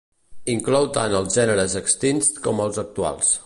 [0.53, 3.35] Inclou tant els gèneres extints com els actuals.